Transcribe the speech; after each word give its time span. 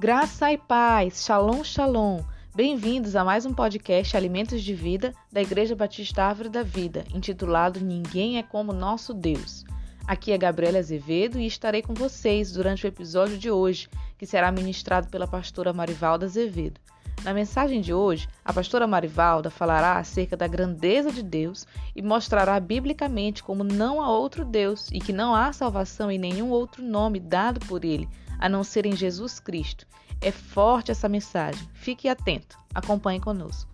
Graça 0.00 0.50
e 0.50 0.56
paz, 0.56 1.26
shalom, 1.26 1.62
shalom. 1.62 2.22
Bem-vindos 2.54 3.14
a 3.14 3.22
mais 3.22 3.44
um 3.44 3.52
podcast 3.52 4.16
Alimentos 4.16 4.62
de 4.62 4.72
Vida 4.72 5.12
da 5.30 5.42
Igreja 5.42 5.76
Batista 5.76 6.24
Árvore 6.24 6.48
da 6.48 6.62
Vida, 6.62 7.04
intitulado 7.14 7.84
Ninguém 7.84 8.38
é 8.38 8.42
como 8.42 8.72
Nosso 8.72 9.12
Deus. 9.12 9.62
Aqui 10.06 10.32
é 10.32 10.38
Gabriela 10.38 10.78
Azevedo 10.78 11.38
e 11.38 11.46
estarei 11.46 11.82
com 11.82 11.92
vocês 11.92 12.50
durante 12.50 12.86
o 12.86 12.88
episódio 12.88 13.36
de 13.36 13.50
hoje, 13.50 13.90
que 14.16 14.24
será 14.24 14.50
ministrado 14.50 15.06
pela 15.08 15.28
pastora 15.28 15.70
Marivalda 15.70 16.24
Azevedo. 16.24 16.80
Na 17.22 17.34
mensagem 17.34 17.82
de 17.82 17.92
hoje, 17.92 18.26
a 18.42 18.54
pastora 18.54 18.86
Marivalda 18.86 19.50
falará 19.50 19.98
acerca 19.98 20.34
da 20.34 20.46
grandeza 20.46 21.12
de 21.12 21.22
Deus 21.22 21.66
e 21.94 22.00
mostrará 22.00 22.58
biblicamente 22.58 23.42
como 23.42 23.62
não 23.62 24.00
há 24.00 24.08
outro 24.08 24.46
Deus 24.46 24.88
e 24.90 24.98
que 24.98 25.12
não 25.12 25.34
há 25.34 25.52
salvação 25.52 26.10
em 26.10 26.18
nenhum 26.18 26.48
outro 26.48 26.82
nome 26.82 27.20
dado 27.20 27.60
por 27.66 27.84
ele, 27.84 28.08
a 28.40 28.48
não 28.48 28.64
ser 28.64 28.86
em 28.86 28.96
Jesus 28.96 29.38
Cristo. 29.38 29.86
É 30.20 30.32
forte 30.32 30.90
essa 30.90 31.08
mensagem. 31.08 31.68
Fique 31.74 32.08
atento. 32.08 32.58
Acompanhe 32.74 33.20
conosco. 33.20 33.70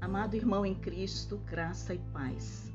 Amado 0.00 0.34
irmão 0.34 0.64
em 0.64 0.74
Cristo, 0.74 1.38
graça 1.46 1.94
e 1.94 1.98
paz. 2.12 2.71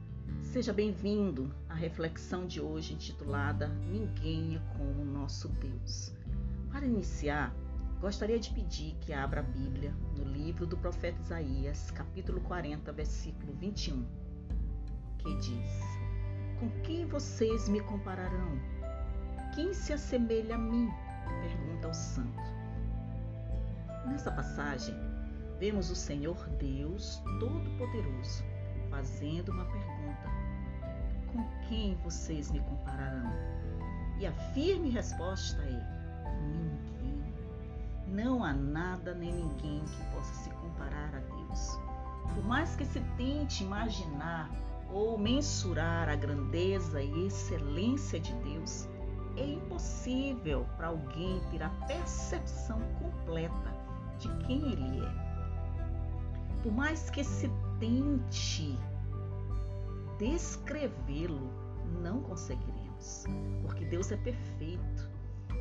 Seja 0.57 0.73
bem-vindo 0.73 1.53
à 1.69 1.75
reflexão 1.75 2.47
de 2.47 2.59
hoje 2.59 2.95
intitulada 2.95 3.67
Ninguém 3.67 4.55
é 4.55 4.75
como 4.75 5.05
nosso 5.05 5.47
Deus. 5.49 6.11
Para 6.71 6.83
iniciar, 6.83 7.55
gostaria 8.01 8.39
de 8.39 8.49
pedir 8.49 8.95
que 9.01 9.13
abra 9.13 9.41
a 9.41 9.43
Bíblia 9.43 9.93
no 10.17 10.23
livro 10.23 10.65
do 10.65 10.75
profeta 10.75 11.21
Isaías, 11.21 11.91
capítulo 11.91 12.41
40, 12.41 12.91
versículo 12.91 13.53
21, 13.53 14.03
que 15.19 15.35
diz: 15.35 15.79
Com 16.59 16.71
quem 16.81 17.05
vocês 17.05 17.69
me 17.69 17.79
compararão? 17.81 18.59
Quem 19.53 19.75
se 19.75 19.93
assemelha 19.93 20.55
a 20.55 20.57
mim? 20.57 20.89
pergunta 21.39 21.87
o 21.87 21.93
santo. 21.93 22.41
Nessa 24.07 24.31
passagem, 24.31 24.95
vemos 25.59 25.91
o 25.91 25.95
Senhor 25.95 26.49
Deus 26.57 27.21
Todo-Poderoso 27.39 28.43
fazendo 28.89 29.51
uma 29.51 29.65
pergunta: 29.65 30.36
Com 31.37 31.45
quem 31.69 31.93
vocês 31.97 32.49
me 32.49 32.59
compararão? 32.61 33.31
E 34.17 34.25
a 34.25 34.31
firme 34.55 34.89
resposta 34.89 35.61
é: 35.61 36.33
Ninguém. 36.41 37.23
Não 38.07 38.43
há 38.43 38.53
nada 38.53 39.13
nem 39.13 39.31
ninguém 39.31 39.83
que 39.85 40.15
possa 40.15 40.33
se 40.33 40.49
comparar 40.49 41.13
a 41.13 41.19
Deus. 41.19 41.79
Por 42.33 42.43
mais 42.43 42.75
que 42.75 42.83
se 42.83 42.99
tente 43.17 43.63
imaginar 43.63 44.49
ou 44.91 45.15
mensurar 45.15 46.09
a 46.09 46.15
grandeza 46.15 47.03
e 47.03 47.27
excelência 47.27 48.19
de 48.19 48.33
Deus, 48.37 48.89
é 49.35 49.45
impossível 49.45 50.65
para 50.75 50.87
alguém 50.87 51.39
ter 51.51 51.61
a 51.61 51.69
percepção 51.85 52.81
completa 52.99 53.71
de 54.17 54.27
quem 54.47 54.71
Ele 54.71 55.05
é. 55.05 56.63
Por 56.63 56.71
mais 56.71 57.11
que 57.11 57.23
se 57.23 57.47
tente 57.79 58.75
descrevê-lo, 60.17 61.51
não 62.01 62.21
conseguiremos, 62.21 63.25
porque 63.61 63.85
Deus 63.85 64.11
é 64.11 64.17
perfeito. 64.17 65.09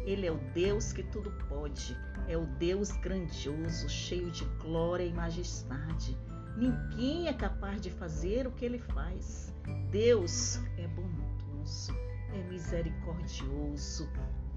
Ele 0.05 0.27
é 0.27 0.33
o 0.33 0.39
Deus 0.55 0.93
que 0.93 1.03
tudo 1.03 1.31
pode, 1.49 1.97
é 2.29 2.37
o 2.37 2.47
Deus 2.47 2.93
grandioso, 2.93 3.89
cheio 3.89 4.31
de 4.31 4.45
glória 4.61 5.05
e 5.05 5.13
majestade. 5.13 6.17
Ninguém 6.57 7.29
é 7.29 7.33
capaz 7.33 7.81
de 7.81 7.91
fazer 7.91 8.47
o 8.47 8.53
que 8.53 8.65
ele 8.65 8.79
faz. 8.79 9.53
Deus 9.91 10.61
é 10.79 10.87
bondoso, 10.89 11.93
é 12.33 12.43
misericordioso, 12.49 14.09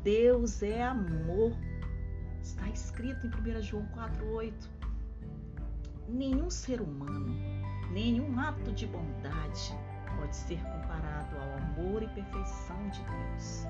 Deus 0.03 0.61
é 0.61 0.83
amor. 0.83 1.51
Está 2.41 2.69
escrito 2.69 3.25
em 3.25 3.57
1 3.57 3.61
João 3.61 3.85
4,8. 3.87 4.53
Nenhum 6.07 6.49
ser 6.49 6.79
humano, 6.79 7.35
nenhum 7.91 8.39
ato 8.39 8.71
de 8.71 8.87
bondade 8.87 9.75
pode 10.19 10.35
ser 10.35 10.61
comparado 10.63 11.37
ao 11.37 11.57
amor 11.57 12.03
e 12.03 12.07
perfeição 12.09 12.89
de 12.89 13.01
Deus. 13.03 13.65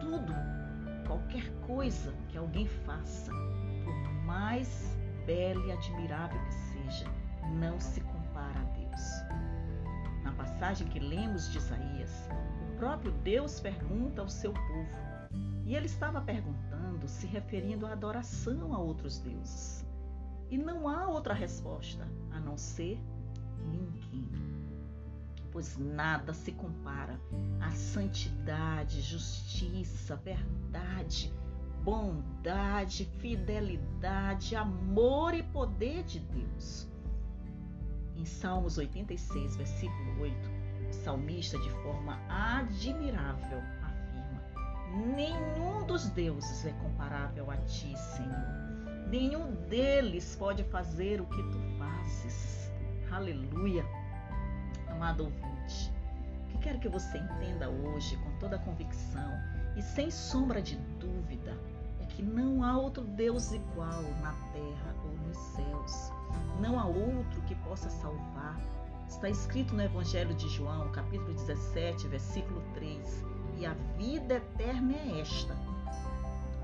Tudo, 0.00 0.34
qualquer 1.06 1.48
coisa 1.66 2.12
que 2.28 2.36
alguém 2.36 2.66
faça, 2.66 3.30
por 3.84 4.12
mais 4.24 4.96
bela 5.24 5.64
e 5.66 5.72
admirável 5.72 6.40
que 6.44 6.54
seja, 6.54 7.06
não 7.60 7.78
se 7.78 8.00
compara 8.00 8.58
a 8.58 8.64
Deus. 8.64 10.22
Na 10.24 10.32
passagem 10.32 10.88
que 10.88 10.98
lemos 10.98 11.50
de 11.50 11.58
Isaías, 11.58 12.28
o 12.62 12.76
próprio 12.76 13.12
Deus 13.12 13.60
pergunta 13.60 14.22
ao 14.22 14.28
seu 14.28 14.52
povo, 14.52 15.30
e 15.64 15.76
ele 15.76 15.86
estava 15.86 16.20
perguntando, 16.20 17.06
se 17.06 17.26
referindo 17.28 17.86
à 17.86 17.92
adoração 17.92 18.74
a 18.74 18.78
outros 18.78 19.20
deuses. 19.20 19.86
E 20.50 20.58
não 20.58 20.88
há 20.88 21.06
outra 21.06 21.32
resposta 21.32 22.06
a 22.32 22.40
não 22.40 22.58
ser 22.58 23.00
ninguém. 23.66 24.28
Pois 25.50 25.76
nada 25.76 26.32
se 26.32 26.52
compara 26.52 27.20
à 27.60 27.70
santidade, 27.70 29.00
justiça, 29.02 30.16
verdade, 30.16 31.32
bondade, 31.82 33.04
fidelidade, 33.18 34.56
amor 34.56 35.34
e 35.34 35.42
poder 35.42 36.02
de 36.04 36.20
Deus. 36.20 36.88
Em 38.16 38.24
Salmos 38.24 38.78
86, 38.78 39.56
versículo 39.56 40.20
8, 40.20 40.36
o 40.88 40.92
salmista, 40.92 41.58
de 41.58 41.70
forma 41.82 42.18
admirável, 42.28 43.58
afirma: 43.82 45.14
Nenhum 45.14 45.86
dos 45.86 46.08
deuses 46.10 46.64
é 46.64 46.72
comparável 46.72 47.50
a 47.50 47.56
ti, 47.58 47.96
Senhor 47.96 48.72
Nenhum 49.12 49.52
deles 49.68 50.34
pode 50.36 50.64
fazer 50.64 51.20
o 51.20 51.26
que 51.26 51.42
tu 51.42 51.58
fazes. 51.76 52.71
Aleluia. 53.12 53.84
Amado 54.88 55.24
ouvinte, 55.24 55.92
o 56.44 56.48
que 56.48 56.58
quero 56.58 56.78
que 56.78 56.88
você 56.88 57.18
entenda 57.18 57.68
hoje 57.68 58.16
com 58.16 58.38
toda 58.38 58.56
a 58.56 58.58
convicção 58.58 59.30
e 59.76 59.82
sem 59.82 60.10
sombra 60.10 60.62
de 60.62 60.76
dúvida 60.98 61.54
é 62.00 62.06
que 62.06 62.22
não 62.22 62.64
há 62.64 62.74
outro 62.78 63.04
Deus 63.04 63.52
igual 63.52 64.02
na 64.22 64.32
terra 64.54 64.94
ou 65.04 65.10
nos 65.28 65.36
céus. 65.36 66.10
Não 66.58 66.80
há 66.80 66.86
outro 66.86 67.42
que 67.42 67.54
possa 67.56 67.90
salvar. 67.90 68.58
Está 69.06 69.28
escrito 69.28 69.74
no 69.74 69.82
Evangelho 69.82 70.34
de 70.34 70.48
João, 70.48 70.90
capítulo 70.92 71.34
17, 71.34 72.08
versículo 72.08 72.62
3: 72.72 73.26
E 73.58 73.66
a 73.66 73.74
vida 73.98 74.36
eterna 74.36 74.94
é 74.94 75.20
esta: 75.20 75.54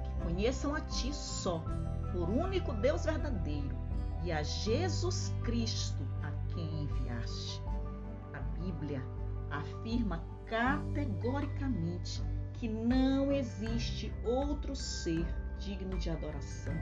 que 0.03 0.25
conheçam 0.25 0.75
a 0.75 0.81
ti 0.81 1.12
só 1.12 1.62
por 2.10 2.31
único 2.31 2.72
Deus 2.72 3.04
verdadeiro 3.04 3.76
e 4.25 4.32
a 4.32 4.42
Jesus 4.42 5.31
Cristo 5.44 6.08
quem 6.58 6.82
enviaste. 6.82 7.62
A 8.32 8.41
Bíblia 8.58 9.00
afirma 9.50 10.24
categoricamente 10.46 12.22
que 12.54 12.69
não 12.69 13.30
existe 13.30 14.12
outro 14.24 14.74
ser 14.74 15.24
digno 15.58 15.96
de 15.98 16.10
adoração, 16.10 16.74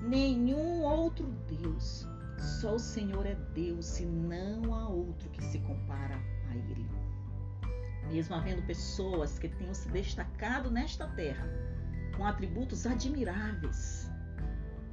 nenhum 0.00 0.82
outro 0.82 1.26
Deus. 1.46 2.08
Só 2.38 2.74
o 2.74 2.78
Senhor 2.78 3.24
é 3.26 3.34
Deus 3.54 4.00
e 4.00 4.06
não 4.06 4.74
há 4.74 4.88
outro 4.88 5.28
que 5.30 5.44
se 5.44 5.60
compara 5.60 6.16
a 6.50 6.56
Ele. 6.56 6.88
Mesmo 8.08 8.34
havendo 8.34 8.62
pessoas 8.66 9.38
que 9.38 9.48
tenham 9.48 9.74
se 9.74 9.88
destacado 9.90 10.70
nesta 10.70 11.06
terra 11.08 11.46
com 12.16 12.26
atributos 12.26 12.86
admiráveis, 12.86 14.10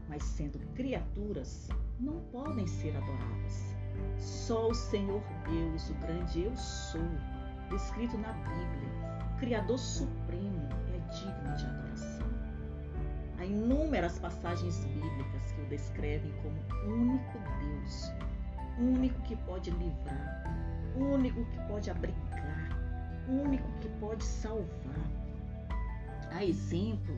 mas 0.07 0.24
sendo 0.24 0.60
criaturas, 0.75 1.69
não 2.00 2.19
podem 2.25 2.68
ser 2.68 2.95
adoradas. 2.95 3.78
Só 4.18 4.70
o 4.70 4.74
Senhor 4.74 5.22
Deus, 5.48 5.90
o 5.90 5.94
grande 5.96 6.44
Eu 6.44 6.56
Sou, 6.56 7.02
descrito 7.70 8.18
na 8.18 8.32
Bíblia, 8.34 9.38
Criador 9.40 9.78
Supremo, 9.78 10.68
é 10.94 11.14
digno 11.14 11.56
de 11.56 11.66
adoração. 11.66 12.28
Há 13.38 13.46
inúmeras 13.46 14.18
passagens 14.20 14.84
bíblicas 14.86 15.52
que 15.52 15.62
o 15.62 15.66
descrevem 15.66 16.34
como 16.42 16.58
único 16.92 17.38
Deus, 17.60 18.12
único 18.80 19.22
que 19.22 19.36
pode 19.36 19.70
livrar, 19.72 20.44
único 20.96 21.46
que 21.46 21.60
pode 21.68 21.92
abrigar, 21.92 22.70
único 23.28 23.70
que 23.80 23.90
pode 24.00 24.24
salvar. 24.24 24.68
A 26.32 26.44
exemplo 26.44 27.16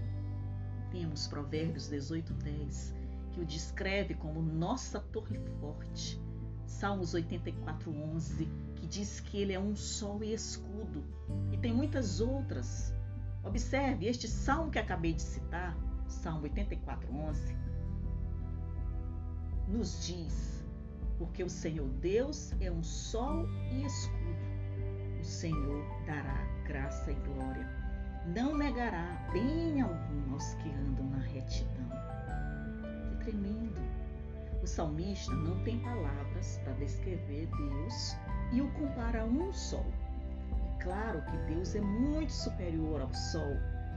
temos 0.92 1.28
Provérbios 1.28 1.88
18, 1.88 2.34
10, 2.34 2.96
que 3.32 3.42
o 3.42 3.46
descreve 3.46 4.14
como 4.16 4.42
nossa 4.42 5.00
torre 5.00 5.40
forte. 5.60 6.20
Salmos 6.70 7.16
84, 7.16 7.92
11, 7.92 8.46
que 8.76 8.86
diz 8.86 9.20
que 9.20 9.42
ele 9.42 9.54
é 9.54 9.60
um 9.60 9.76
sol 9.76 10.24
e 10.24 10.34
escudo. 10.34 11.04
E 11.52 11.58
tem 11.58 11.74
muitas 11.74 12.22
outras. 12.22 12.94
Observe, 13.44 14.06
este 14.06 14.28
salmo 14.28 14.72
que 14.72 14.78
acabei 14.78 15.14
de 15.14 15.22
citar, 15.22 15.76
Salmo 16.08 16.44
84, 16.44 17.12
11, 17.12 17.58
nos 19.68 20.06
diz: 20.06 20.64
Porque 21.18 21.44
o 21.44 21.50
Senhor 21.50 21.90
Deus 22.02 22.54
é 22.62 22.72
um 22.72 22.84
sol 22.84 23.48
e 23.72 23.84
escudo. 23.84 25.20
O 25.20 25.24
Senhor 25.24 25.84
dará 26.06 26.46
graça 26.66 27.12
e 27.12 27.16
glória. 27.16 27.68
Não 28.28 28.56
negará 28.56 29.28
bem 29.34 29.82
algum 29.82 30.34
aos 30.34 30.54
que 30.54 30.70
andam 30.70 31.10
na 31.10 31.18
retidão. 31.18 31.90
Que 33.10 33.26
tremendo! 33.26 33.89
O 34.62 34.68
salmista 34.68 35.34
não 35.34 35.64
tem 35.64 35.80
palavras 35.80 36.60
para 36.64 36.74
descrever 36.74 37.48
Deus 37.48 38.16
e 38.52 38.62
o 38.62 38.70
compara 38.72 39.22
a 39.22 39.26
um 39.26 39.54
sol. 39.54 39.86
É 40.52 40.84
claro 40.84 41.22
que 41.22 41.38
Deus 41.54 41.76
é 41.76 41.82
muito 41.82 42.32
superior 42.32 43.02
ao 43.02 43.14
sol, 43.14 43.56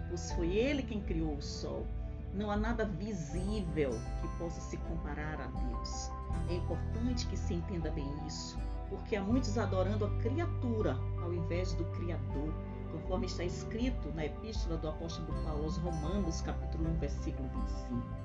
pois 0.09 0.31
foi 0.33 0.57
Ele 0.57 0.83
quem 0.83 1.01
criou 1.03 1.35
o 1.35 1.43
sol. 1.43 1.85
Não 2.33 2.51
há 2.51 2.57
nada 2.57 2.85
visível 2.85 3.91
que 3.91 4.39
possa 4.39 4.61
se 4.61 4.77
comparar 4.79 5.41
a 5.41 5.47
Deus. 5.47 6.11
É 6.49 6.55
importante 6.55 7.27
que 7.27 7.37
se 7.37 7.55
entenda 7.55 7.91
bem 7.91 8.09
isso, 8.27 8.57
porque 8.89 9.17
há 9.17 9.23
muitos 9.23 9.59
adorando 9.59 10.07
a 10.07 10.19
criatura 10.19 10.97
ao 11.23 11.35
invés 11.35 11.75
do 11.75 11.85
Criador, 11.87 12.55
conforme 12.93 13.27
está 13.27 13.45
escrito 13.45 14.13
na 14.15 14.27
epístola 14.27 14.77
do 14.77 14.89
apóstolo 14.89 15.33
Paulo 15.45 15.65
aos 15.65 15.77
Romanos, 15.79 16.41
capítulo 16.41 16.89
1, 16.91 16.99
versículo 16.99 17.49
25. 17.49 18.23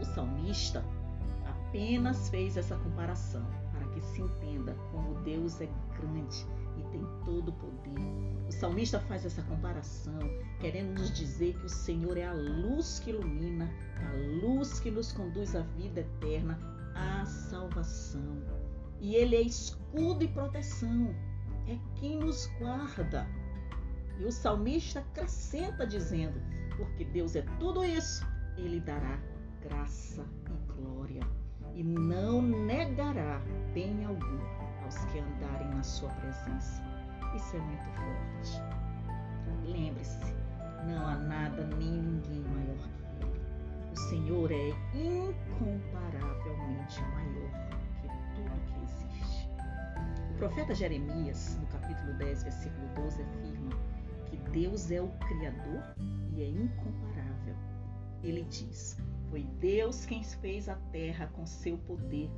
O 0.00 0.04
salmista 0.04 0.84
apenas 1.68 2.30
fez 2.30 2.56
essa 2.56 2.76
comparação 2.76 3.44
para 3.72 3.86
que 3.88 4.00
se 4.00 4.22
entenda 4.22 4.74
como 4.90 5.20
Deus 5.22 5.60
é 5.60 5.68
grande 6.00 6.46
e 6.78 6.82
tem 6.90 7.06
todo 7.24 7.48
o 7.48 7.52
poder. 7.52 8.48
O 8.48 8.52
salmista 8.52 8.98
faz 9.00 9.26
essa 9.26 9.42
comparação, 9.42 10.18
querendo 10.60 10.98
nos 10.98 11.12
dizer 11.12 11.54
que 11.58 11.66
o 11.66 11.68
Senhor 11.68 12.16
é 12.16 12.26
a 12.26 12.32
luz 12.32 13.00
que 13.00 13.10
ilumina, 13.10 13.70
a 13.96 14.46
luz 14.46 14.80
que 14.80 14.90
nos 14.90 15.12
conduz 15.12 15.54
à 15.54 15.60
vida 15.60 16.00
eterna, 16.00 16.58
à 16.94 17.26
salvação. 17.26 18.42
E 19.00 19.14
Ele 19.14 19.36
é 19.36 19.42
escudo 19.42 20.24
e 20.24 20.28
proteção, 20.28 21.14
é 21.66 21.78
quem 21.96 22.18
nos 22.18 22.46
guarda. 22.58 23.26
E 24.18 24.24
o 24.24 24.32
salmista 24.32 25.00
acrescenta 25.00 25.86
dizendo: 25.86 26.40
porque 26.78 27.04
Deus 27.04 27.36
é 27.36 27.42
tudo 27.60 27.84
isso, 27.84 28.26
Ele 28.56 28.80
dará 28.80 29.20
graça 29.62 30.24
e 30.46 30.72
glória 30.72 31.47
e 31.78 31.82
não 31.84 32.42
negará 32.42 33.40
bem 33.72 34.04
algum 34.04 34.38
aos 34.82 34.98
que 35.06 35.20
andarem 35.20 35.68
na 35.68 35.82
sua 35.84 36.10
presença. 36.10 36.82
Isso 37.36 37.56
é 37.56 37.60
muito 37.60 37.84
forte. 37.84 38.60
Lembre-se, 39.64 40.34
não 40.88 41.06
há 41.06 41.14
nada 41.14 41.64
nem 41.78 42.02
ninguém 42.02 42.42
maior 42.42 42.76
que 42.76 43.24
Ele. 43.24 43.40
O 43.92 43.96
Senhor 43.96 44.50
é 44.50 44.70
incomparavelmente 44.92 47.00
maior 47.00 47.50
que 48.02 48.08
tudo 48.34 48.60
que 48.66 48.82
existe. 48.82 49.48
O 50.32 50.34
profeta 50.36 50.74
Jeremias, 50.74 51.56
no 51.60 51.66
capítulo 51.68 52.12
10, 52.14 52.42
versículo 52.42 52.88
12, 52.96 53.22
afirma 53.22 53.70
que 54.26 54.36
Deus 54.50 54.90
é 54.90 55.00
o 55.00 55.10
Criador 55.28 55.94
e 56.34 56.42
é 56.42 56.48
incomparável. 56.48 57.54
Ele 58.24 58.42
diz: 58.50 58.98
foi 59.30 59.42
Deus 59.60 60.06
quem 60.06 60.22
fez 60.22 60.68
a 60.68 60.74
terra 60.90 61.26
com 61.34 61.46
seu 61.46 61.76
poder, 61.78 62.30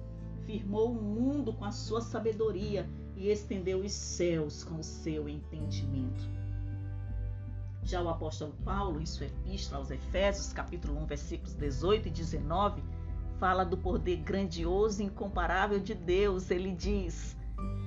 firmou 0.45 0.93
o 0.93 1.03
mundo 1.03 1.53
com 1.53 1.65
a 1.65 1.71
sua 1.71 2.01
sabedoria 2.01 2.89
e 3.17 3.29
estendeu 3.29 3.81
os 3.81 3.93
céus 3.93 4.65
com 4.65 4.77
o 4.77 4.85
seu 4.85 5.29
entendimento. 5.29 6.29
Já 7.83 8.03
o 8.03 8.09
apóstolo 8.09 8.55
Paulo, 8.65 9.01
em 9.01 9.07
sua 9.07 9.27
epístola 9.27 9.79
aos 9.79 9.91
Efésios, 9.91 10.53
capítulo 10.53 10.99
1, 11.03 11.07
versículos 11.07 11.55
18 11.55 12.09
e 12.09 12.11
19, 12.11 12.83
fala 13.39 13.65
do 13.65 13.77
poder 13.77 14.19
grandioso 14.19 15.03
e 15.03 15.07
incomparável 15.07 15.81
de 15.81 15.95
Deus. 15.95 16.51
Ele 16.51 16.73
diz: 16.73 17.37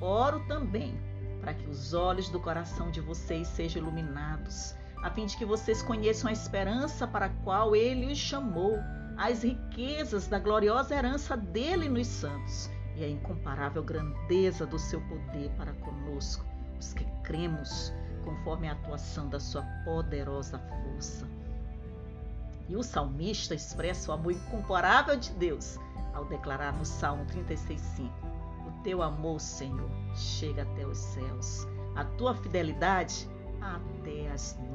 Oro 0.02 0.46
também 0.48 0.98
para 1.42 1.54
que 1.54 1.70
os 1.70 1.94
olhos 1.94 2.30
do 2.30 2.40
coração 2.40 2.90
de 2.90 3.02
vocês 3.02 3.48
sejam 3.50 3.82
iluminados 3.82 4.76
a 5.04 5.10
fim 5.10 5.26
de 5.26 5.36
que 5.36 5.44
vocês 5.44 5.82
conheçam 5.82 6.30
a 6.30 6.34
esperança 6.34 7.06
para 7.06 7.26
a 7.26 7.30
qual 7.44 7.76
ele 7.76 8.10
os 8.10 8.18
chamou, 8.18 8.80
as 9.18 9.44
riquezas 9.44 10.28
da 10.28 10.40
gloriosa 10.40 10.96
herança 10.96 11.36
dele 11.36 11.90
nos 11.90 12.08
santos 12.08 12.72
e 12.96 13.04
a 13.04 13.10
incomparável 13.10 13.84
grandeza 13.84 14.66
do 14.66 14.80
seu 14.80 15.02
poder 15.02 15.52
para 15.58 15.74
conosco, 15.74 16.46
os 16.80 16.94
que 16.94 17.06
cremos, 17.22 17.94
conforme 18.24 18.70
a 18.70 18.72
atuação 18.72 19.28
da 19.28 19.42
sua 19.42 19.64
poderosa 19.84 20.58
força. 20.58 21.28
E 22.70 22.76
o 22.78 22.82
salmista 22.82 23.54
expressa 23.54 24.10
o 24.10 24.14
amor 24.14 24.32
incomparável 24.32 25.18
de 25.18 25.32
Deus 25.34 25.78
ao 26.14 26.24
declarar 26.26 26.72
no 26.72 26.86
Salmo 26.86 27.26
36,5: 27.26 28.10
O 28.66 28.84
teu 28.84 29.02
amor, 29.02 29.42
Senhor, 29.42 29.90
chega 30.16 30.62
até 30.62 30.88
os 30.88 30.98
céus, 30.98 31.68
a 31.94 32.06
tua 32.06 32.34
fidelidade 32.36 33.28
até 33.62 34.32
as 34.32 34.56
nuvens. 34.58 34.73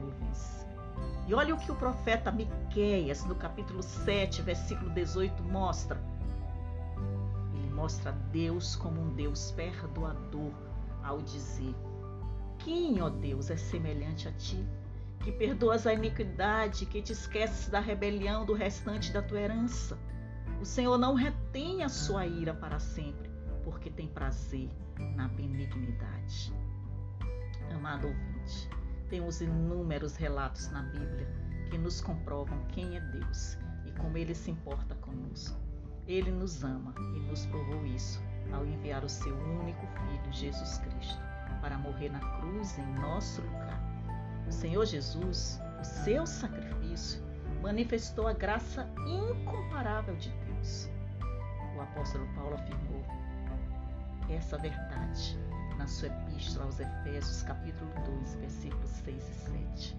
E 1.29 1.35
olha 1.35 1.55
o 1.55 1.59
que 1.59 1.71
o 1.71 1.77
profeta 1.77 2.33
Miqueias, 2.33 3.23
no 3.27 3.35
capítulo 3.35 3.83
7, 3.83 4.41
versículo 4.41 4.89
18, 4.89 5.43
mostra. 5.43 6.01
Ele 7.53 7.71
mostra 7.71 8.13
Deus 8.33 8.75
como 8.75 8.99
um 8.99 9.15
Deus 9.15 9.51
perdoador 9.51 10.55
ao 11.05 11.21
dizer: 11.21 11.75
Quem, 12.59 13.03
ó 13.03 13.11
Deus, 13.11 13.51
é 13.51 13.59
semelhante 13.59 14.27
a 14.27 14.33
ti? 14.33 14.67
Que 15.21 15.31
perdoas 15.31 15.87
a 15.87 15.93
iniquidade, 15.93 16.87
que 16.87 17.03
te 17.03 17.13
esqueces 17.13 17.69
da 17.69 17.79
rebelião 17.79 18.47
do 18.47 18.55
restante 18.55 19.13
da 19.13 19.21
tua 19.21 19.39
herança. 19.39 19.99
O 20.63 20.65
Senhor 20.65 20.97
não 20.97 21.13
retém 21.13 21.83
a 21.83 21.91
sua 21.91 22.27
ira 22.27 22.55
para 22.55 22.79
sempre, 22.79 23.31
porque 23.65 23.91
tem 23.91 24.09
prazer 24.09 24.71
na 25.15 25.29
benignidade. 25.29 26.55
Amado 27.71 28.07
ouvinte, 28.07 28.71
temos 29.09 29.41
inúmeros 29.41 30.17
relatos 30.17 30.71
na 30.71 30.83
Bíblia 30.83 31.27
que 31.71 31.79
nos 31.79 32.01
comprovam 32.01 32.59
quem 32.69 32.97
é 32.97 33.01
Deus 33.01 33.59
e 33.87 33.93
como 33.93 34.17
ele 34.17 34.35
se 34.35 34.51
importa 34.51 34.95
conosco. 34.97 35.59
Ele 36.07 36.31
nos 36.31 36.65
ama 36.65 36.95
e 37.17 37.21
nos 37.21 37.45
provou 37.47 37.85
isso 37.87 38.23
ao 38.53 38.65
enviar 38.65 39.05
o 39.05 39.09
seu 39.09 39.37
único 39.37 39.87
filho, 39.87 40.33
Jesus 40.33 40.79
Cristo, 40.79 41.21
para 41.61 41.77
morrer 41.77 42.09
na 42.09 42.21
cruz 42.39 42.79
em 42.79 42.87
nosso 42.95 43.43
lugar. 43.43 43.81
O 44.47 44.53
Senhor 44.53 44.87
Jesus, 44.87 45.61
o 45.79 45.85
seu 45.85 46.27
sacrifício, 46.27 47.23
manifestou 47.63 48.27
a 48.27 48.33
graça 48.33 48.89
incomparável 49.07 50.17
de 50.17 50.31
Deus. 50.31 50.89
O 51.77 51.81
apóstolo 51.81 52.27
Paulo 52.35 52.55
afirmou 52.55 53.05
essa 54.31 54.57
verdade 54.57 55.39
na 55.79 55.87
sua 55.87 56.09
epístola 56.09 56.67
aos 56.67 56.81
Efésios, 56.81 57.43
capítulo 57.43 57.91
2, 58.05 58.35
versículos 58.35 58.91
6 58.91 59.17
e 59.17 59.35
7. 59.79 59.97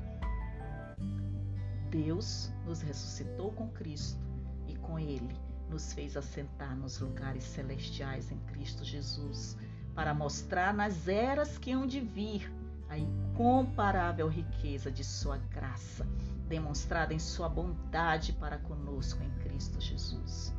Deus 1.89 2.51
nos 2.65 2.81
ressuscitou 2.81 3.51
com 3.53 3.69
Cristo 3.69 4.19
e 4.67 4.75
com 4.75 4.99
Ele 4.99 5.35
nos 5.69 5.93
fez 5.93 6.17
assentar 6.17 6.75
nos 6.75 6.99
lugares 6.99 7.43
celestiais 7.43 8.29
em 8.31 8.37
Cristo 8.39 8.83
Jesus, 8.83 9.57
para 9.95 10.13
mostrar 10.13 10.73
nas 10.73 11.07
eras 11.07 11.57
que 11.57 11.71
hão 11.71 11.87
de 11.87 11.99
vir 12.01 12.51
a 12.89 12.97
incomparável 12.97 14.27
riqueza 14.27 14.91
de 14.91 15.03
Sua 15.03 15.37
graça, 15.37 16.05
demonstrada 16.47 17.13
em 17.13 17.19
Sua 17.19 17.47
bondade 17.47 18.33
para 18.33 18.57
conosco 18.57 19.23
em 19.23 19.31
Cristo 19.43 19.79
Jesus. 19.79 20.53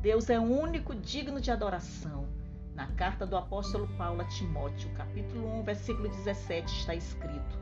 Deus 0.00 0.30
é 0.30 0.38
o 0.38 0.44
único 0.44 0.94
digno 0.94 1.40
de 1.40 1.50
adoração 1.50 2.28
na 2.76 2.86
carta 2.88 3.26
do 3.26 3.38
apóstolo 3.38 3.88
Paulo 3.96 4.20
a 4.20 4.24
Timóteo, 4.26 4.90
capítulo 4.90 5.60
1, 5.60 5.62
versículo 5.62 6.08
17, 6.10 6.70
está 6.70 6.94
escrito: 6.94 7.58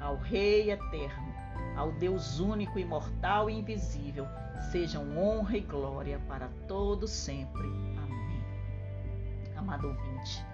Ao 0.00 0.16
Rei 0.16 0.72
eterno, 0.72 1.32
ao 1.76 1.92
Deus 1.92 2.40
único, 2.40 2.76
imortal 2.76 3.48
e 3.48 3.54
invisível, 3.54 4.26
sejam 4.72 5.16
honra 5.16 5.56
e 5.56 5.60
glória 5.60 6.20
para 6.26 6.48
todos 6.66 7.12
sempre. 7.12 7.62
Amém. 7.62 8.44
Amado 9.56 9.86
ouvinte, 9.86 10.44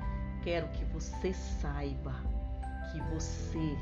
quero 0.42 0.69
que 0.69 0.85
você 0.85 1.33
saiba 1.33 2.14
que 2.92 3.00
você 3.14 3.78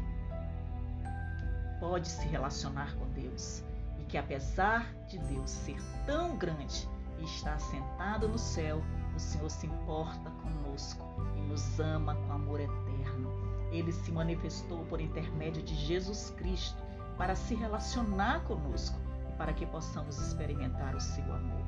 pode 1.80 2.06
se 2.06 2.28
relacionar 2.28 2.94
com 2.94 3.06
Deus 3.20 3.64
e 3.98 4.04
que 4.04 4.16
apesar 4.16 4.94
de 5.08 5.18
Deus 5.18 5.50
ser 5.50 5.82
tão 6.06 6.36
grande 6.36 6.88
e 7.18 7.24
estar 7.24 7.58
sentado 7.58 8.28
no 8.28 8.38
céu, 8.38 8.80
o 9.20 9.22
Senhor 9.22 9.50
se 9.50 9.66
importa 9.66 10.30
conosco 10.30 11.04
e 11.36 11.40
nos 11.42 11.78
ama 11.78 12.14
com 12.14 12.32
amor 12.32 12.58
eterno. 12.58 13.30
Ele 13.70 13.92
se 13.92 14.10
manifestou 14.10 14.84
por 14.86 14.98
intermédio 14.98 15.62
de 15.62 15.74
Jesus 15.74 16.32
Cristo 16.38 16.82
para 17.18 17.34
se 17.34 17.54
relacionar 17.54 18.42
conosco 18.44 18.98
e 19.28 19.32
para 19.34 19.52
que 19.52 19.66
possamos 19.66 20.18
experimentar 20.18 20.96
o 20.96 21.00
seu 21.00 21.24
amor. 21.34 21.66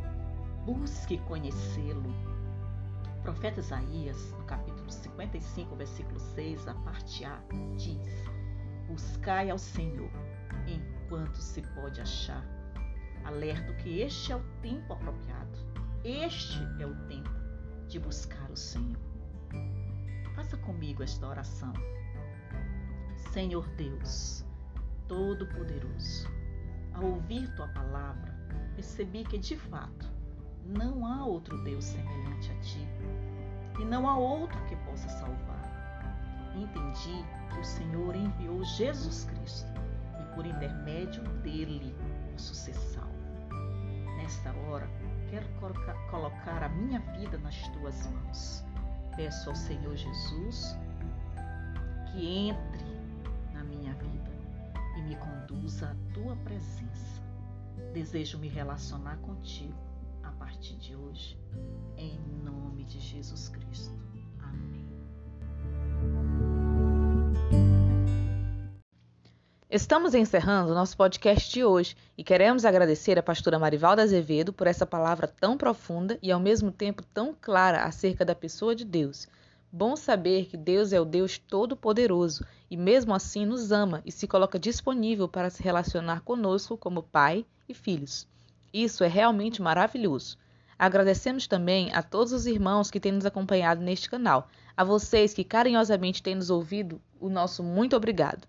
Busque 0.65 1.19
conhecê-lo. 1.19 2.11
O 3.19 3.23
profeta 3.23 3.61
Isaías, 3.61 4.33
no 4.33 4.45
capítulo 4.45 4.91
55, 4.91 5.77
versículo 5.77 6.19
6, 6.19 6.67
a 6.69 6.75
parte 6.77 7.25
A, 7.27 7.39
diz: 7.77 8.25
Buscai 8.89 9.51
ao 9.51 9.59
Senhor 9.59 10.11
enquanto 10.67 11.37
se 11.37 11.61
pode 11.75 12.01
achar. 12.01 12.45
Alerto 13.25 13.75
que 13.75 14.01
este 14.01 14.33
é 14.33 14.37
o 14.37 14.43
tempo 14.63 14.95
apropriado. 14.95 15.53
Este 16.03 16.59
é 16.81 16.87
o 16.87 16.95
tempo 17.07 17.42
de 17.93 18.01
buscar 18.01 18.51
o 18.51 18.57
Senhor. 18.57 18.97
Faça 20.35 20.57
comigo 20.57 21.03
esta 21.03 21.27
oração. 21.27 21.75
Senhor 23.35 23.69
Deus, 23.77 24.47
Todo-Poderoso, 25.07 26.27
ao 26.95 27.05
ouvir 27.05 27.55
tua 27.55 27.69
palavra, 27.69 28.35
percebi 28.75 29.25
que 29.25 29.37
de 29.37 29.59
fato 29.59 30.11
não 30.65 31.07
há 31.07 31.27
outro 31.27 31.63
Deus 31.65 31.85
semelhante 31.85 32.51
a 32.51 32.61
ti 32.61 32.89
e 33.79 33.85
não 33.85 34.09
há 34.09 34.17
outro 34.17 34.59
que 34.65 34.77
possa 34.77 35.11
salvar. 35.11 36.51
Entendi 36.57 37.23
que 37.53 37.61
o 37.61 37.65
Senhor 37.65 38.17
enviou 38.17 38.65
Jesus 38.65 39.27
Cristo 39.27 39.71
e 40.19 40.35
por 40.35 40.47
intermédio 40.47 41.23
dele 41.43 41.95
posso 42.31 42.55
quero 45.33 45.49
colocar 46.11 46.63
a 46.63 46.69
minha 46.69 47.01
vida 47.17 47.39
nas 47.39 47.57
tuas 47.69 48.07
mãos. 48.07 48.63
Peço 49.17 49.49
ao 49.49 49.57
Senhor 49.57 49.97
Jesus 49.97 50.77
que 52.11 52.49
entre 52.51 52.85
na 53.55 53.65
minha 53.65 53.95
vida 53.95 54.31
e 54.99 55.03
me 55.03 55.17
conduza 55.17 55.89
à 55.91 56.13
tua 56.13 56.37
presença. 56.37 57.23
Desejo 57.95 58.39
me 58.39 58.49
relacionar 58.49 59.17
contigo 59.21 59.79
a 60.23 60.31
partir 60.33 60.77
de 60.77 60.95
hoje, 60.95 61.39
em 61.97 62.21
nome 62.45 62.85
de 62.85 63.01
Jesus 63.01 63.49
Cristo. 63.49 64.12
Estamos 69.75 70.13
encerrando 70.13 70.71
o 70.71 70.75
nosso 70.75 70.95
podcast 70.99 71.51
de 71.51 71.65
hoje 71.65 71.97
e 72.19 72.23
queremos 72.23 72.67
agradecer 72.67 73.19
a 73.19 73.23
pastora 73.23 73.59
Marivalda 73.59 74.03
Azevedo 74.03 74.53
por 74.53 74.67
essa 74.67 74.85
palavra 74.85 75.27
tão 75.27 75.57
profunda 75.57 76.19
e 76.21 76.31
ao 76.31 76.39
mesmo 76.39 76.71
tempo 76.71 77.03
tão 77.03 77.35
clara 77.41 77.85
acerca 77.85 78.23
da 78.23 78.35
pessoa 78.35 78.77
de 78.77 78.85
Deus. 78.85 79.27
Bom 79.73 79.97
saber 79.97 80.45
que 80.45 80.59
Deus 80.59 80.93
é 80.93 81.01
o 81.01 81.07
Deus 81.07 81.39
Todo-Poderoso 81.39 82.45
e, 82.71 82.77
mesmo 82.77 83.15
assim, 83.15 83.47
nos 83.47 83.73
ama 83.73 84.03
e 84.05 84.13
se 84.13 84.29
coloca 84.29 84.59
disponível 84.59 85.27
para 85.27 85.49
se 85.49 85.63
relacionar 85.63 86.21
conosco 86.21 86.77
como 86.77 87.03
Pai 87.03 87.47
e 87.67 87.73
filhos. 87.73 88.29
Isso 88.75 89.03
é 89.03 89.09
realmente 89.09 89.63
maravilhoso. 89.63 90.37
Agradecemos 90.79 91.47
também 91.47 91.91
a 91.95 92.03
todos 92.03 92.35
os 92.35 92.47
irmãos 92.47 92.91
que 92.91 93.01
têm 93.01 93.13
nos 93.13 93.25
acompanhado 93.25 93.81
neste 93.81 94.11
canal. 94.11 94.51
A 94.77 94.85
vocês 94.85 95.33
que 95.33 95.43
carinhosamente 95.43 96.23
têm 96.23 96.35
nos 96.35 96.51
ouvido, 96.51 97.01
o 97.19 97.31
nosso 97.31 97.63
muito 97.63 97.97
obrigado. 97.97 98.47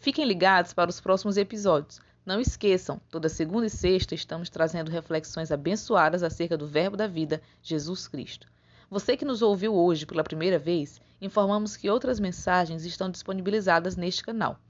Fiquem 0.00 0.24
ligados 0.24 0.72
para 0.72 0.88
os 0.88 1.00
próximos 1.00 1.36
episódios. 1.36 2.00
Não 2.24 2.40
esqueçam, 2.40 3.00
toda 3.10 3.28
segunda 3.28 3.66
e 3.66 3.70
sexta 3.70 4.14
estamos 4.14 4.48
trazendo 4.48 4.92
reflexões 4.92 5.50
abençoadas 5.50 6.22
acerca 6.22 6.56
do 6.56 6.68
Verbo 6.68 6.96
da 6.96 7.08
vida, 7.08 7.42
Jesus 7.60 8.06
Cristo. 8.06 8.46
Você 8.88 9.16
que 9.16 9.24
nos 9.24 9.42
ouviu 9.42 9.74
hoje 9.74 10.06
pela 10.06 10.22
primeira 10.22 10.56
vez, 10.56 11.00
informamos 11.20 11.76
que 11.76 11.90
outras 11.90 12.20
mensagens 12.20 12.84
estão 12.84 13.10
disponibilizadas 13.10 13.96
neste 13.96 14.22
canal. 14.22 14.60